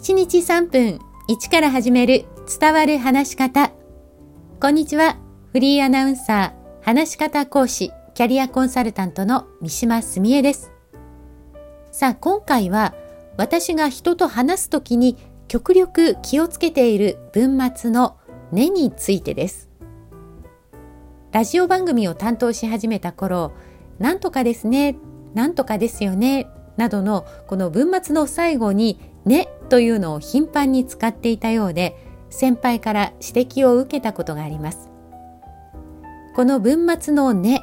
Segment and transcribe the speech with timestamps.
[0.00, 2.24] 1日3分1から始める
[2.58, 3.70] 伝わる話し方。
[4.58, 5.18] こんにちは。
[5.52, 10.72] フリーアナウンサー、話し方講師、キャリアコンサルタントの三島澄江です。
[11.92, 12.94] さあ、今回は
[13.36, 15.18] 私が人と話すときに
[15.48, 18.16] 極力気をつけている文末の
[18.52, 19.68] 根についてです。
[21.30, 23.52] ラジオ番組を担当し始めた頃、
[23.98, 24.96] なんとかですね、
[25.34, 26.48] なんとかですよね、
[26.78, 31.96] などのこの文末の最後にねというのを頻繁に使っていたようで
[32.28, 34.90] 先輩から指摘を受けたことがあります。
[36.36, 37.62] この文末のね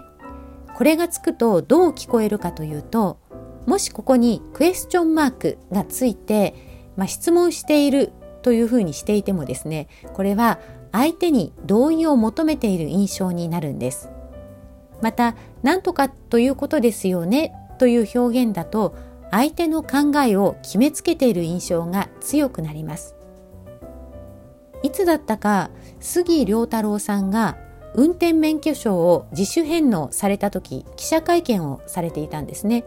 [0.75, 3.19] これがつくとどう聞こえるかというと
[3.65, 6.53] もしここにクエスチョンマークがついて、
[6.95, 8.11] まあ、質問している
[8.41, 10.59] というふうにしていてもですねこれは
[10.91, 14.09] 相手に同意を求めている印象になるんです。
[15.01, 18.95] また何とかということですよねという表現だと
[19.31, 23.15] 相手の考えを決めつけている印象が強くなります。
[24.83, 27.57] いつだったか杉良太郎さんが
[27.95, 32.85] 運転免許証を自主返納された時記者会見をされていたんですね。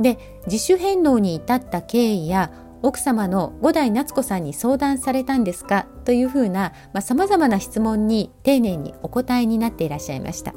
[0.00, 2.50] で自主返納に至った経緯や
[2.82, 10.54] 奥様の五代夏子さんに相談されたんですかというふうなさまざ、まな質問に丁寧にお答えになっていらっしゃいました。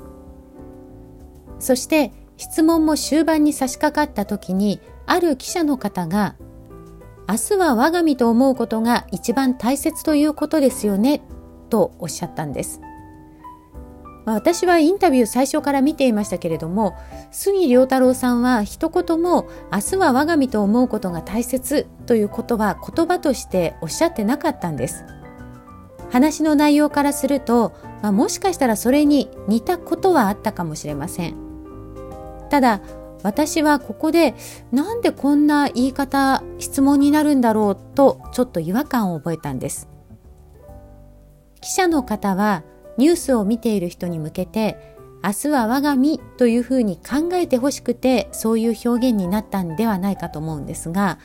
[1.59, 2.11] そして
[2.42, 6.36] 質問も終盤に差し掛かった時にある記者の方が
[7.30, 11.22] 明日は我が身と思うことが一番大切ということですよね
[11.69, 12.81] とおっしゃったんです。
[14.25, 16.95] ま、私はインタビュー最初から見ていましたけれども
[17.30, 25.06] 杉良太郎さんは一言も明日は我が身と思うことが大切ということは言葉としておっしゃってなかったんです。
[26.09, 31.50] 話の内容からすると、まあ、もしかしたらそれに似たことはあったかもしれません。
[32.52, 32.81] ただ
[33.23, 34.35] 私はここで
[34.71, 39.88] なんでこんな言い方質問になるんだろうとちょっと違和感を覚えたんです
[41.62, 42.63] 記者の方は
[42.97, 51.19] ニュースを見ている人に向けて明日は我が身というふうに考えてほしくてそういう表現になったんではないかと思うんですが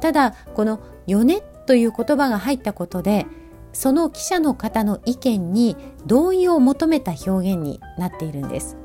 [0.00, 3.26] ただこの「よね」という言葉が入ったことで
[3.72, 8.76] その記者の方の意見に同意を求めた表現になっているんです。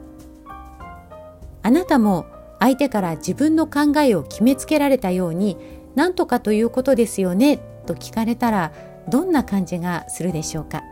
[1.64, 2.26] あなたも
[2.60, 5.58] 相手から自分の考えを決めつけられたように
[5.96, 8.72] 何とかということですよねと聞かれたら
[9.10, 10.84] どんな感じがするでしょうか。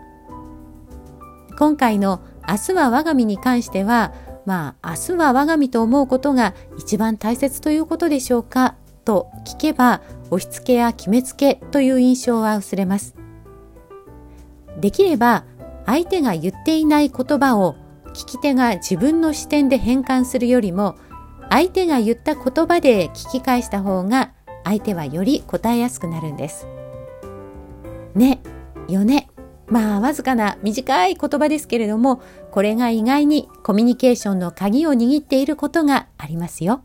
[1.58, 4.14] 今回の明日は我が身に関しては
[4.46, 8.76] まあ明日は我が身と思うことが一番大切ということでしょうか
[9.06, 10.02] と聞けば
[10.32, 13.16] 押し付けや決めつけという印象は薄れます。
[14.80, 15.44] できれば
[15.86, 17.76] 相手が言っていない言葉を
[18.10, 20.96] 聞き手が自分の視点で変換するよりも
[21.50, 24.34] 相手が言った言葉で聞き返した方が
[24.64, 26.68] 相手はより答えやすくなるんです。
[28.16, 28.42] ね、
[28.88, 29.30] よね。
[29.68, 32.22] まあわずかな短い言葉ですけれども
[32.52, 36.84] これが意外にコミュニケーションの鍵を握っていることがありますよ。